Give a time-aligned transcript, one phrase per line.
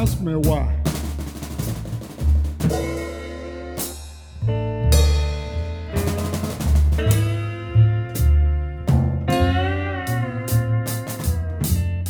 [0.00, 0.64] ask me why.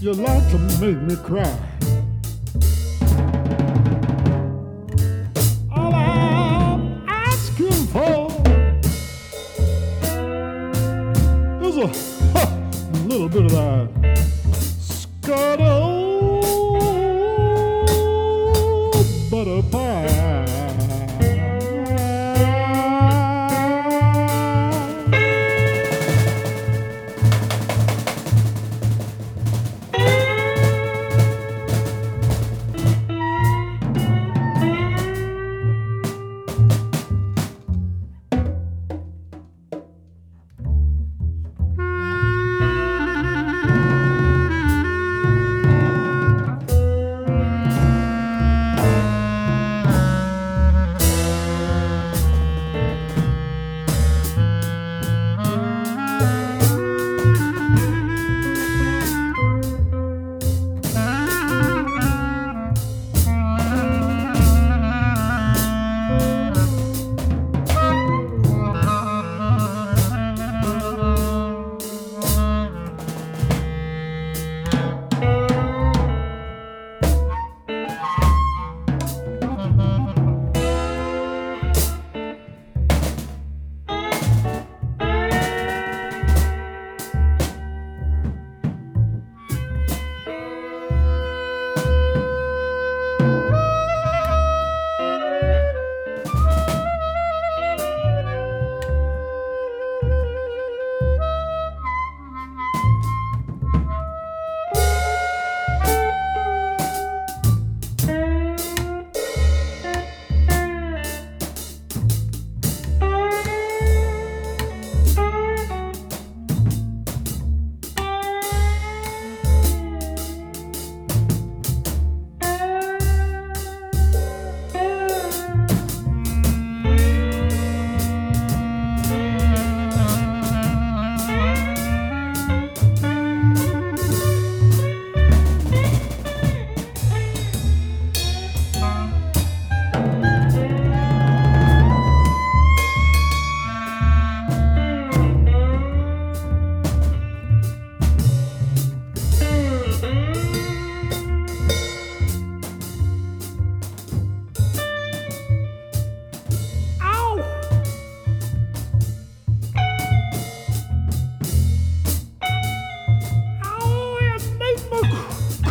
[0.00, 1.58] You like to make me cry.
[5.70, 8.30] All I'm asking for
[11.62, 11.88] is a,
[12.32, 12.48] huh,
[12.94, 14.14] a little bit of that.
[14.80, 15.60] Scott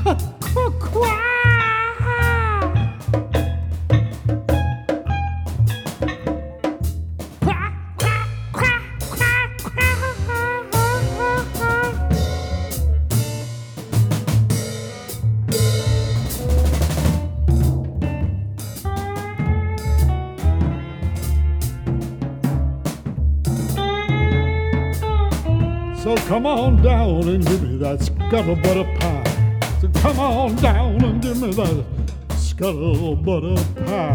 [0.03, 0.17] So
[26.27, 29.12] come on down and give me that scuttle butter pie.
[30.03, 31.85] Come on down and give me that
[32.35, 33.55] scuttle butter
[33.85, 34.11] pie.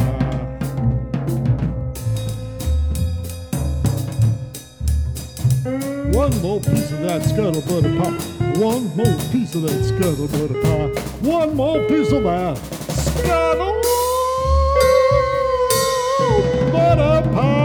[6.13, 8.61] One more piece of that scuttle butter pie.
[8.61, 11.01] One more piece of that scuttle butter pie.
[11.27, 13.81] One more piece of that scuttle
[16.71, 17.58] butter pie.